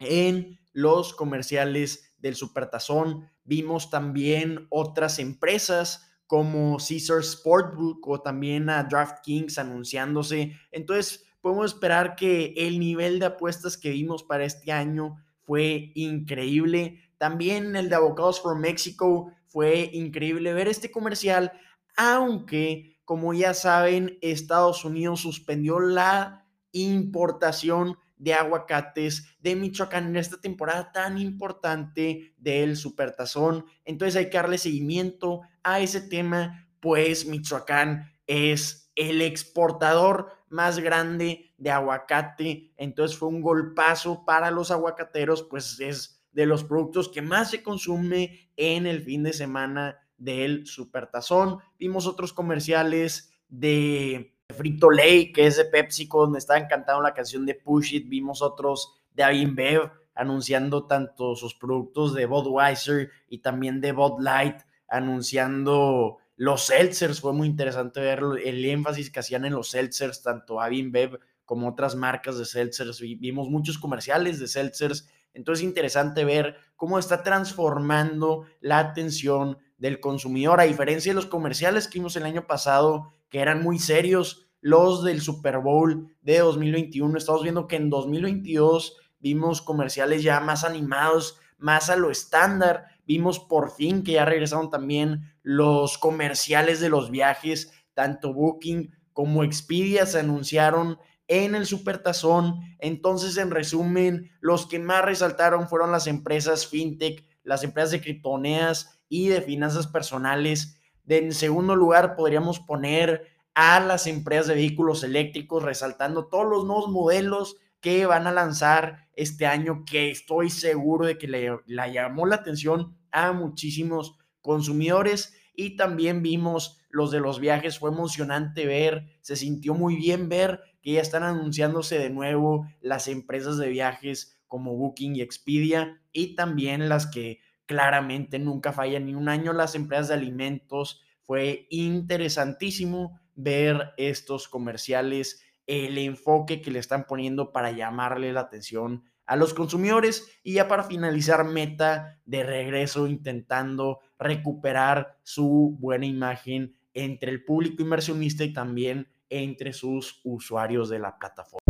en 0.00 0.58
los 0.72 1.14
comerciales 1.14 2.14
del 2.18 2.34
Supertazón. 2.34 3.30
Vimos 3.44 3.90
también 3.90 4.66
otras 4.70 5.18
empresas 5.18 6.06
como 6.26 6.76
Caesar 6.78 7.22
Sportbook 7.22 8.06
o 8.06 8.20
también 8.20 8.68
a 8.70 8.82
DraftKings 8.84 9.58
anunciándose. 9.58 10.56
Entonces, 10.70 11.24
podemos 11.40 11.72
esperar 11.72 12.16
que 12.16 12.54
el 12.56 12.78
nivel 12.78 13.18
de 13.18 13.26
apuestas 13.26 13.76
que 13.76 13.90
vimos 13.90 14.22
para 14.24 14.44
este 14.44 14.72
año 14.72 15.16
fue 15.42 15.92
increíble. 15.94 17.00
También 17.18 17.76
el 17.76 17.88
de 17.88 17.96
Abogados 17.96 18.40
for 18.40 18.58
Mexico 18.58 19.32
fue 19.50 19.90
increíble 19.92 20.54
ver 20.54 20.68
este 20.68 20.90
comercial, 20.90 21.52
aunque, 21.96 22.98
como 23.04 23.34
ya 23.34 23.52
saben, 23.52 24.18
Estados 24.22 24.84
Unidos 24.84 25.20
suspendió 25.20 25.80
la 25.80 26.46
importación 26.72 27.98
de 28.16 28.34
aguacates 28.34 29.26
de 29.40 29.56
Michoacán 29.56 30.06
en 30.06 30.16
esta 30.16 30.40
temporada 30.40 30.92
tan 30.92 31.18
importante 31.18 32.34
del 32.36 32.76
Supertazón. 32.76 33.64
Entonces 33.84 34.16
hay 34.16 34.30
que 34.30 34.36
darle 34.36 34.58
seguimiento 34.58 35.40
a 35.62 35.80
ese 35.80 36.02
tema, 36.02 36.68
pues 36.80 37.26
Michoacán 37.26 38.12
es 38.26 38.92
el 38.94 39.22
exportador 39.22 40.32
más 40.50 40.78
grande 40.78 41.52
de 41.56 41.70
aguacate. 41.70 42.72
Entonces 42.76 43.16
fue 43.16 43.28
un 43.28 43.40
golpazo 43.40 44.24
para 44.24 44.50
los 44.50 44.70
aguacateros, 44.70 45.42
pues 45.44 45.80
es 45.80 46.19
de 46.32 46.46
los 46.46 46.64
productos 46.64 47.08
que 47.08 47.22
más 47.22 47.50
se 47.50 47.62
consume 47.62 48.50
en 48.56 48.86
el 48.86 49.02
fin 49.02 49.22
de 49.22 49.32
semana 49.32 49.98
del 50.16 50.66
Supertazón. 50.66 51.58
Vimos 51.78 52.06
otros 52.06 52.32
comerciales 52.32 53.32
de 53.48 54.34
Frito 54.54 54.90
Lay, 54.90 55.32
que 55.32 55.46
es 55.46 55.56
de 55.56 55.64
PepsiCo, 55.64 56.22
donde 56.22 56.38
estaba 56.38 56.60
encantado 56.60 57.02
la 57.02 57.14
canción 57.14 57.46
de 57.46 57.54
Push 57.54 57.94
It. 57.94 58.08
Vimos 58.08 58.42
otros 58.42 59.00
de 59.12 59.46
Bev 59.52 59.90
anunciando 60.14 60.86
tanto 60.86 61.34
sus 61.34 61.54
productos 61.54 62.14
de 62.14 62.26
Budweiser 62.26 63.10
y 63.28 63.38
también 63.38 63.80
de 63.80 63.92
Bud 63.92 64.20
Light, 64.20 64.56
anunciando 64.88 66.18
los 66.36 66.66
seltzers. 66.66 67.20
Fue 67.20 67.32
muy 67.32 67.48
interesante 67.48 68.00
ver 68.00 68.22
el 68.44 68.64
énfasis 68.64 69.10
que 69.10 69.20
hacían 69.20 69.44
en 69.44 69.54
los 69.54 69.70
seltzers, 69.70 70.22
tanto 70.22 70.58
Bev 70.90 71.18
como 71.44 71.68
otras 71.68 71.96
marcas 71.96 72.38
de 72.38 72.44
seltzers. 72.44 73.00
Vimos 73.00 73.48
muchos 73.48 73.78
comerciales 73.78 74.38
de 74.38 74.48
seltzers. 74.48 75.08
Entonces, 75.34 75.64
interesante 75.64 76.24
ver 76.24 76.56
cómo 76.76 76.98
está 76.98 77.22
transformando 77.22 78.46
la 78.60 78.78
atención 78.78 79.58
del 79.78 80.00
consumidor, 80.00 80.60
a 80.60 80.64
diferencia 80.64 81.10
de 81.10 81.16
los 81.16 81.26
comerciales 81.26 81.88
que 81.88 81.98
vimos 81.98 82.16
el 82.16 82.24
año 82.24 82.46
pasado, 82.46 83.14
que 83.28 83.40
eran 83.40 83.62
muy 83.62 83.78
serios, 83.78 84.50
los 84.60 85.02
del 85.04 85.20
Super 85.20 85.58
Bowl 85.58 86.14
de 86.20 86.38
2021. 86.38 87.16
Estamos 87.16 87.42
viendo 87.42 87.66
que 87.66 87.76
en 87.76 87.90
2022 87.90 88.96
vimos 89.18 89.62
comerciales 89.62 90.22
ya 90.22 90.40
más 90.40 90.64
animados, 90.64 91.38
más 91.58 91.90
a 91.90 91.96
lo 91.96 92.10
estándar. 92.10 92.86
Vimos 93.06 93.38
por 93.38 93.70
fin 93.70 94.02
que 94.02 94.12
ya 94.12 94.24
regresaron 94.24 94.70
también 94.70 95.34
los 95.42 95.98
comerciales 95.98 96.80
de 96.80 96.90
los 96.90 97.10
viajes, 97.10 97.72
tanto 97.94 98.34
Booking 98.34 98.94
como 99.12 99.44
Expedia 99.44 100.06
se 100.06 100.20
anunciaron 100.20 100.98
en 101.30 101.54
el 101.54 101.64
Supertazón. 101.64 102.60
Entonces, 102.78 103.38
en 103.38 103.50
resumen, 103.50 104.30
los 104.40 104.66
que 104.66 104.78
más 104.78 105.02
resaltaron 105.04 105.68
fueron 105.68 105.90
las 105.90 106.06
empresas 106.06 106.66
fintech, 106.66 107.24
las 107.44 107.64
empresas 107.64 107.92
de 107.92 108.02
criptomonedas 108.02 109.00
y 109.08 109.28
de 109.28 109.40
finanzas 109.40 109.86
personales 109.86 110.76
en 111.16 111.32
segundo 111.32 111.74
lugar, 111.74 112.14
podríamos 112.14 112.60
poner 112.60 113.26
a 113.54 113.80
las 113.80 114.06
empresas 114.06 114.46
de 114.48 114.54
vehículos 114.54 115.02
eléctricos, 115.02 115.62
resaltando 115.62 116.26
todos 116.26 116.48
los 116.48 116.64
nuevos 116.64 116.88
modelos 116.88 117.56
que 117.80 118.06
van 118.06 118.26
a 118.26 118.32
lanzar 118.32 119.08
este 119.14 119.46
año, 119.46 119.84
que 119.84 120.10
estoy 120.10 120.50
seguro 120.50 121.06
de 121.06 121.18
que 121.18 121.26
le, 121.26 121.50
llamó 121.92 122.26
la 122.26 122.36
atención 122.36 122.96
a 123.10 123.32
muchísimos 123.32 124.18
consumidores. 124.40 125.34
Y 125.54 125.76
también 125.76 126.22
vimos 126.22 126.78
los 126.90 127.10
de 127.10 127.20
los 127.20 127.40
viajes, 127.40 127.78
fue 127.78 127.90
emocionante 127.90 128.66
ver, 128.66 129.06
se 129.20 129.36
sintió 129.36 129.74
muy 129.74 129.96
bien 129.96 130.28
ver 130.28 130.60
que 130.82 130.92
ya 130.92 131.00
están 131.00 131.22
anunciándose 131.22 131.98
de 131.98 132.10
nuevo 132.10 132.66
las 132.80 133.08
empresas 133.08 133.58
de 133.58 133.68
viajes 133.68 134.40
como 134.46 134.76
Booking 134.76 135.16
y 135.16 135.22
Expedia 135.22 136.00
y 136.12 136.34
también 136.34 136.88
las 136.88 137.06
que 137.06 137.40
claramente 137.66 138.38
nunca 138.38 138.72
falla 138.72 138.98
ni 138.98 139.14
un 139.14 139.28
año 139.28 139.52
las 139.52 139.74
empresas 139.74 140.08
de 140.08 140.14
alimentos. 140.14 141.02
Fue 141.22 141.66
interesantísimo 141.70 143.20
ver 143.36 143.92
estos 143.96 144.48
comerciales, 144.48 145.42
el 145.66 145.96
enfoque 145.98 146.60
que 146.60 146.72
le 146.72 146.80
están 146.80 147.06
poniendo 147.06 147.52
para 147.52 147.70
llamarle 147.70 148.32
la 148.32 148.40
atención 148.40 149.04
a 149.24 149.36
los 149.36 149.54
consumidores 149.54 150.40
y 150.42 150.54
ya 150.54 150.66
para 150.66 150.82
finalizar 150.82 151.44
Meta 151.44 152.18
de 152.24 152.42
regreso 152.42 153.06
intentando 153.06 154.00
recuperar 154.18 155.18
su 155.22 155.76
buena 155.78 156.06
imagen 156.06 156.74
entre 156.94 157.30
el 157.30 157.44
público 157.44 157.84
inversionista 157.84 158.42
y 158.42 158.52
también 158.52 159.06
entre 159.30 159.72
sus 159.72 160.20
usuarios 160.24 160.90
de 160.90 160.98
la 160.98 161.18
plataforma. 161.18 161.60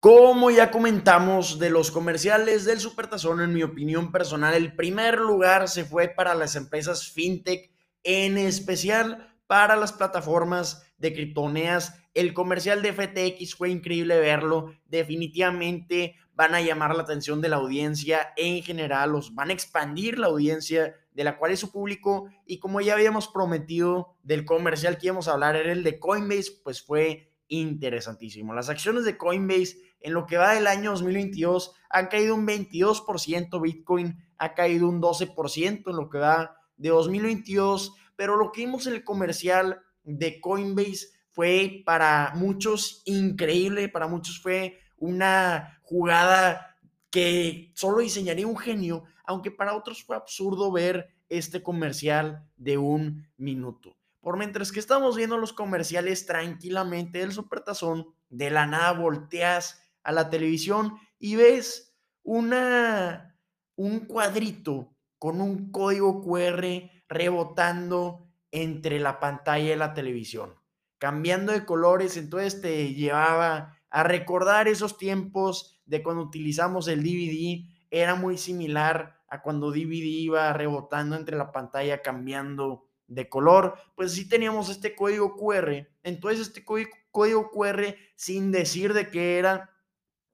Como 0.00 0.52
ya 0.52 0.70
comentamos 0.70 1.58
de 1.58 1.70
los 1.70 1.90
comerciales 1.90 2.64
del 2.64 2.78
Supertazón, 2.78 3.40
en 3.40 3.52
mi 3.52 3.64
opinión 3.64 4.12
personal, 4.12 4.54
el 4.54 4.76
primer 4.76 5.18
lugar 5.18 5.68
se 5.68 5.84
fue 5.84 6.08
para 6.08 6.36
las 6.36 6.54
empresas 6.54 7.08
fintech, 7.08 7.72
en 8.04 8.38
especial 8.38 9.36
para 9.48 9.74
las 9.74 9.92
plataformas 9.92 10.86
de 10.98 11.12
criptomonedas. 11.12 12.00
El 12.18 12.34
comercial 12.34 12.82
de 12.82 12.92
FTX 12.92 13.54
fue 13.54 13.70
increíble 13.70 14.18
verlo. 14.18 14.74
Definitivamente 14.86 16.16
van 16.34 16.52
a 16.52 16.60
llamar 16.60 16.96
la 16.96 17.04
atención 17.04 17.40
de 17.40 17.48
la 17.48 17.58
audiencia 17.58 18.32
en 18.36 18.60
general, 18.64 19.12
los 19.12 19.36
van 19.36 19.50
a 19.50 19.52
expandir 19.52 20.18
la 20.18 20.26
audiencia 20.26 20.96
de 21.12 21.22
la 21.22 21.38
cual 21.38 21.52
es 21.52 21.60
su 21.60 21.70
público. 21.70 22.28
Y 22.44 22.58
como 22.58 22.80
ya 22.80 22.94
habíamos 22.94 23.28
prometido 23.28 24.16
del 24.24 24.44
comercial 24.44 24.98
que 24.98 25.06
íbamos 25.06 25.28
a 25.28 25.34
hablar, 25.34 25.54
era 25.54 25.70
el 25.70 25.84
de 25.84 26.00
Coinbase, 26.00 26.58
pues 26.64 26.82
fue 26.82 27.30
interesantísimo. 27.46 28.52
Las 28.52 28.68
acciones 28.68 29.04
de 29.04 29.16
Coinbase 29.16 29.76
en 30.00 30.12
lo 30.12 30.26
que 30.26 30.38
va 30.38 30.54
del 30.54 30.66
año 30.66 30.90
2022 30.90 31.72
han 31.88 32.08
caído 32.08 32.34
un 32.34 32.48
22%, 32.48 33.62
Bitcoin 33.62 34.18
ha 34.38 34.54
caído 34.54 34.88
un 34.88 35.00
12% 35.00 35.82
en 35.88 35.96
lo 35.96 36.10
que 36.10 36.18
va 36.18 36.56
de 36.76 36.88
2022, 36.88 37.94
pero 38.16 38.34
lo 38.34 38.50
que 38.50 38.62
vimos 38.62 38.88
en 38.88 38.94
el 38.94 39.04
comercial 39.04 39.82
de 40.02 40.40
Coinbase 40.40 41.17
fue 41.38 41.84
para 41.86 42.32
muchos 42.34 43.00
increíble, 43.04 43.88
para 43.88 44.08
muchos 44.08 44.40
fue 44.40 44.80
una 44.96 45.78
jugada 45.84 46.76
que 47.10 47.70
solo 47.76 47.98
diseñaría 47.98 48.44
un 48.44 48.56
genio, 48.56 49.04
aunque 49.24 49.52
para 49.52 49.76
otros 49.76 50.02
fue 50.02 50.16
absurdo 50.16 50.72
ver 50.72 51.14
este 51.28 51.62
comercial 51.62 52.44
de 52.56 52.76
un 52.76 53.28
minuto. 53.36 53.96
Por 54.20 54.36
mientras 54.36 54.72
que 54.72 54.80
estamos 54.80 55.16
viendo 55.16 55.38
los 55.38 55.52
comerciales 55.52 56.26
tranquilamente 56.26 57.20
del 57.20 57.30
Supertazón, 57.30 58.08
de 58.28 58.50
la 58.50 58.66
nada 58.66 58.90
volteas 58.94 59.80
a 60.02 60.10
la 60.10 60.30
televisión 60.30 60.98
y 61.20 61.36
ves 61.36 61.94
una, 62.24 63.38
un 63.76 64.00
cuadrito 64.06 64.92
con 65.20 65.40
un 65.40 65.70
código 65.70 66.20
QR 66.20 66.90
rebotando 67.08 68.26
entre 68.50 68.98
la 68.98 69.20
pantalla 69.20 69.70
de 69.70 69.76
la 69.76 69.94
televisión, 69.94 70.57
cambiando 70.98 71.52
de 71.52 71.64
colores, 71.64 72.16
entonces 72.16 72.60
te 72.60 72.94
llevaba 72.94 73.78
a 73.90 74.02
recordar 74.02 74.68
esos 74.68 74.98
tiempos 74.98 75.80
de 75.86 76.02
cuando 76.02 76.22
utilizamos 76.22 76.88
el 76.88 77.02
DVD, 77.02 77.64
era 77.90 78.14
muy 78.14 78.36
similar 78.36 79.18
a 79.28 79.42
cuando 79.42 79.70
DVD 79.70 80.04
iba 80.04 80.52
rebotando 80.52 81.16
entre 81.16 81.36
la 81.36 81.52
pantalla, 81.52 82.02
cambiando 82.02 82.86
de 83.06 83.28
color, 83.28 83.74
pues 83.94 84.12
sí 84.12 84.28
teníamos 84.28 84.68
este 84.68 84.94
código 84.94 85.34
QR, 85.36 85.88
entonces 86.02 86.40
este 86.40 86.64
código, 86.64 87.50
QR 87.50 87.94
sin 88.16 88.52
decir 88.52 88.92
de 88.92 89.10
qué 89.10 89.38
era, 89.38 89.70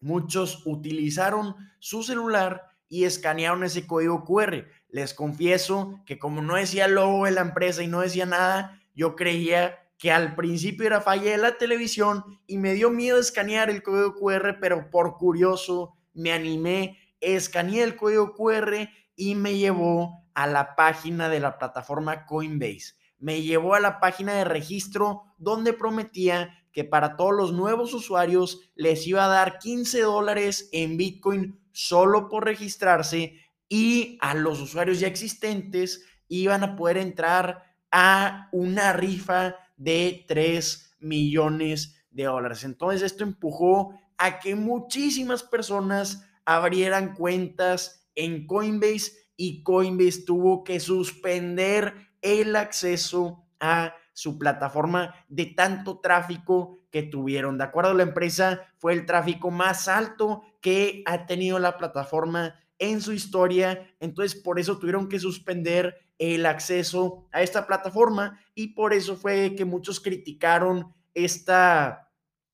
Muchos 0.04 0.66
utilizaron 0.66 1.56
su 1.78 2.02
celular 2.02 2.66
y 2.90 3.04
escanearon 3.04 3.64
ese 3.64 3.86
código 3.86 4.22
QR. 4.22 4.66
Les 4.90 5.14
confieso 5.14 5.98
que 6.04 6.18
como 6.18 6.42
no 6.42 6.56
decía 6.56 6.88
logo 6.88 7.24
de 7.24 7.30
la 7.30 7.40
empresa 7.40 7.82
y 7.82 7.86
no 7.86 8.02
decía 8.02 8.26
nada, 8.26 8.82
yo 8.94 9.16
creía 9.16 9.78
que 9.98 10.12
al 10.12 10.34
principio 10.34 10.86
era 10.86 11.00
falla 11.00 11.30
de 11.30 11.38
la 11.38 11.56
televisión 11.56 12.24
y 12.46 12.58
me 12.58 12.74
dio 12.74 12.90
miedo 12.90 13.18
escanear 13.18 13.70
el 13.70 13.82
código 13.82 14.14
QR, 14.14 14.58
pero 14.60 14.90
por 14.90 15.16
curioso 15.16 15.96
me 16.12 16.32
animé, 16.32 16.98
escaneé 17.20 17.82
el 17.82 17.96
código 17.96 18.34
QR 18.34 18.88
y 19.16 19.34
me 19.34 19.56
llevó 19.56 20.24
a 20.34 20.46
la 20.46 20.74
página 20.74 21.28
de 21.28 21.40
la 21.40 21.58
plataforma 21.58 22.26
Coinbase. 22.26 22.94
Me 23.18 23.42
llevó 23.42 23.74
a 23.74 23.80
la 23.80 24.00
página 24.00 24.34
de 24.34 24.44
registro 24.44 25.22
donde 25.38 25.72
prometía 25.72 26.50
que 26.72 26.84
para 26.84 27.16
todos 27.16 27.32
los 27.32 27.52
nuevos 27.52 27.94
usuarios 27.94 28.60
les 28.74 29.06
iba 29.06 29.24
a 29.24 29.28
dar 29.28 29.58
15 29.58 30.00
dólares 30.02 30.68
en 30.72 30.96
Bitcoin 30.96 31.60
solo 31.72 32.28
por 32.28 32.44
registrarse 32.44 33.40
y 33.68 34.18
a 34.20 34.34
los 34.34 34.60
usuarios 34.60 35.00
ya 35.00 35.06
existentes 35.06 36.04
iban 36.28 36.64
a 36.64 36.76
poder 36.76 36.98
entrar 36.98 37.62
a 37.90 38.48
una 38.52 38.92
rifa 38.92 39.56
de 39.76 40.24
3 40.28 40.96
millones 41.00 41.96
de 42.10 42.24
dólares. 42.24 42.64
Entonces 42.64 43.02
esto 43.02 43.24
empujó 43.24 43.98
a 44.16 44.38
que 44.38 44.54
muchísimas 44.54 45.42
personas 45.42 46.26
abrieran 46.44 47.14
cuentas 47.14 48.08
en 48.14 48.46
Coinbase 48.46 49.12
y 49.36 49.62
Coinbase 49.62 50.24
tuvo 50.24 50.62
que 50.62 50.78
suspender 50.80 51.94
el 52.22 52.56
acceso 52.56 53.44
a 53.60 53.94
su 54.12 54.38
plataforma 54.38 55.14
de 55.28 55.46
tanto 55.46 55.98
tráfico 55.98 56.78
que 56.90 57.02
tuvieron. 57.02 57.58
De 57.58 57.64
acuerdo 57.64 57.90
a 57.90 57.94
la 57.94 58.04
empresa, 58.04 58.72
fue 58.78 58.92
el 58.92 59.06
tráfico 59.06 59.50
más 59.50 59.88
alto 59.88 60.42
que 60.60 61.02
ha 61.06 61.26
tenido 61.26 61.58
la 61.58 61.76
plataforma 61.76 62.54
en 62.78 63.00
su 63.00 63.12
historia. 63.12 63.94
Entonces, 63.98 64.40
por 64.40 64.60
eso 64.60 64.78
tuvieron 64.78 65.08
que 65.08 65.18
suspender 65.18 65.96
el 66.18 66.46
acceso 66.46 67.26
a 67.32 67.42
esta 67.42 67.66
plataforma 67.66 68.40
y 68.54 68.68
por 68.68 68.92
eso 68.92 69.16
fue 69.16 69.54
que 69.56 69.64
muchos 69.64 70.00
criticaron 70.00 70.94
esta, 71.14 72.10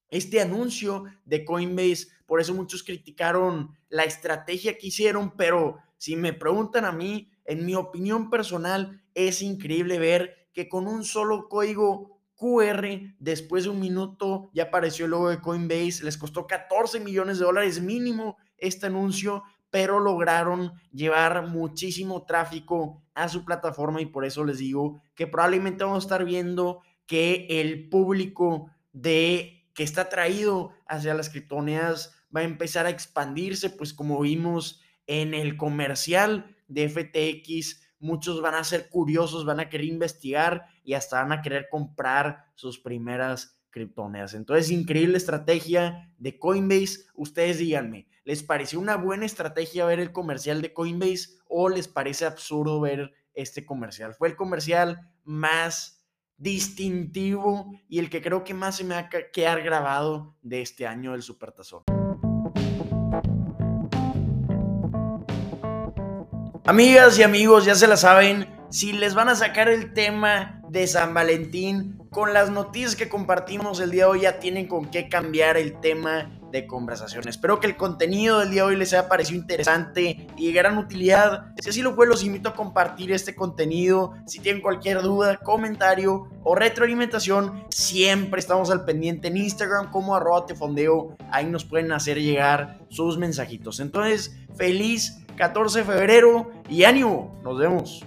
este 0.08 0.40
anuncio 0.40 1.04
de 1.24 1.44
Coinbase. 1.44 2.08
Por 2.26 2.40
eso 2.40 2.54
muchos 2.54 2.82
criticaron 2.82 3.76
la 3.88 4.04
estrategia 4.04 4.78
que 4.78 4.88
hicieron, 4.88 5.36
pero 5.36 5.78
si 5.98 6.16
me 6.16 6.32
preguntan 6.32 6.84
a 6.84 6.92
mí, 6.92 7.30
en 7.44 7.66
mi 7.66 7.74
opinión 7.74 8.30
personal, 8.30 9.02
es 9.14 9.42
increíble 9.42 9.98
ver 9.98 10.48
que 10.52 10.68
con 10.68 10.86
un 10.86 11.04
solo 11.04 11.48
código 11.48 12.20
QR, 12.36 13.14
después 13.18 13.64
de 13.64 13.70
un 13.70 13.80
minuto 13.80 14.50
ya 14.54 14.64
apareció 14.64 15.04
el 15.04 15.10
logo 15.10 15.28
de 15.28 15.40
Coinbase, 15.40 16.04
les 16.04 16.16
costó 16.16 16.46
14 16.46 17.00
millones 17.00 17.38
de 17.38 17.44
dólares 17.44 17.82
mínimo 17.82 18.38
este 18.56 18.86
anuncio, 18.86 19.42
pero 19.70 20.00
lograron 20.00 20.72
llevar 20.92 21.46
muchísimo 21.46 22.24
tráfico 22.24 23.02
a 23.14 23.28
su 23.28 23.44
plataforma 23.44 24.00
y 24.00 24.06
por 24.06 24.24
eso 24.24 24.44
les 24.44 24.58
digo 24.58 25.02
que 25.14 25.26
probablemente 25.26 25.84
vamos 25.84 26.04
a 26.04 26.06
estar 26.06 26.24
viendo 26.24 26.82
que 27.06 27.46
el 27.48 27.88
público 27.88 28.70
de 28.92 29.68
que 29.74 29.82
está 29.82 30.08
traído 30.08 30.72
hacia 30.86 31.14
las 31.14 31.30
criptomonedas 31.30 32.14
va 32.34 32.40
a 32.40 32.44
empezar 32.44 32.86
a 32.86 32.90
expandirse, 32.90 33.70
pues 33.70 33.94
como 33.94 34.20
vimos 34.20 34.80
en 35.06 35.34
el 35.34 35.56
comercial 35.56 36.56
de 36.68 36.88
FTX, 36.88 37.80
muchos 37.98 38.40
van 38.40 38.54
a 38.54 38.64
ser 38.64 38.88
curiosos, 38.88 39.44
van 39.44 39.60
a 39.60 39.68
querer 39.68 39.86
investigar 39.86 40.66
y 40.84 40.94
hasta 40.94 41.22
van 41.22 41.32
a 41.32 41.42
querer 41.42 41.68
comprar 41.70 42.44
sus 42.54 42.78
primeras 42.78 43.60
criptomonedas. 43.70 44.34
Entonces, 44.34 44.70
increíble 44.70 45.16
estrategia 45.16 46.12
de 46.18 46.38
Coinbase. 46.38 47.06
Ustedes 47.14 47.58
díganme, 47.58 48.06
¿Les 48.30 48.44
pareció 48.44 48.78
una 48.78 48.94
buena 48.94 49.26
estrategia 49.26 49.86
ver 49.86 49.98
el 49.98 50.12
comercial 50.12 50.62
de 50.62 50.72
Coinbase 50.72 51.40
o 51.48 51.68
les 51.68 51.88
parece 51.88 52.26
absurdo 52.26 52.80
ver 52.80 53.10
este 53.34 53.66
comercial? 53.66 54.14
Fue 54.14 54.28
el 54.28 54.36
comercial 54.36 55.00
más 55.24 56.04
distintivo 56.36 57.72
y 57.88 57.98
el 57.98 58.08
que 58.08 58.22
creo 58.22 58.44
que 58.44 58.54
más 58.54 58.76
se 58.76 58.84
me 58.84 58.94
ha 58.94 59.08
quedado 59.08 59.64
grabado 59.64 60.36
de 60.42 60.62
este 60.62 60.86
año 60.86 61.10
del 61.10 61.22
Supertazón. 61.22 61.82
Amigas 66.64 67.18
y 67.18 67.24
amigos, 67.24 67.64
ya 67.64 67.74
se 67.74 67.88
la 67.88 67.96
saben, 67.96 68.46
si 68.70 68.92
les 68.92 69.16
van 69.16 69.28
a 69.28 69.34
sacar 69.34 69.68
el 69.68 69.92
tema 69.92 70.62
de 70.68 70.86
San 70.86 71.14
Valentín, 71.14 71.98
con 72.12 72.32
las 72.32 72.48
noticias 72.48 72.94
que 72.94 73.08
compartimos 73.08 73.80
el 73.80 73.90
día 73.90 74.04
de 74.04 74.10
hoy 74.10 74.20
ya 74.20 74.38
tienen 74.38 74.68
con 74.68 74.88
qué 74.88 75.08
cambiar 75.08 75.56
el 75.56 75.80
tema 75.80 76.39
de 76.50 76.66
conversación. 76.66 77.28
Espero 77.28 77.60
que 77.60 77.66
el 77.66 77.76
contenido 77.76 78.40
del 78.40 78.50
día 78.50 78.62
de 78.62 78.68
hoy 78.68 78.76
les 78.76 78.92
haya 78.92 79.08
parecido 79.08 79.38
interesante 79.38 80.26
y 80.36 80.46
de 80.46 80.52
gran 80.52 80.78
utilidad. 80.78 81.52
Si 81.60 81.70
así 81.70 81.82
lo 81.82 81.94
fue, 81.94 82.06
los 82.06 82.24
invito 82.24 82.50
a 82.50 82.54
compartir 82.54 83.12
este 83.12 83.34
contenido. 83.34 84.14
Si 84.26 84.40
tienen 84.40 84.62
cualquier 84.62 85.02
duda, 85.02 85.36
comentario 85.38 86.28
o 86.42 86.54
retroalimentación, 86.54 87.64
siempre 87.70 88.40
estamos 88.40 88.70
al 88.70 88.84
pendiente 88.84 89.28
en 89.28 89.36
Instagram 89.36 89.90
como 89.90 90.14
arroba 90.14 90.46
tefondeo. 90.46 91.16
Ahí 91.30 91.46
nos 91.46 91.64
pueden 91.64 91.92
hacer 91.92 92.20
llegar 92.20 92.80
sus 92.88 93.18
mensajitos. 93.18 93.80
Entonces, 93.80 94.36
feliz 94.56 95.18
14 95.36 95.80
de 95.80 95.84
febrero 95.84 96.50
y 96.68 96.84
ánimo. 96.84 97.40
Nos 97.42 97.58
vemos. 97.58 98.04